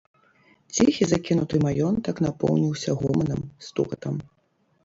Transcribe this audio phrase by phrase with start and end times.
[0.77, 4.19] Ціхі закінуты маёнтак напоўніўся гоманам, стукатам.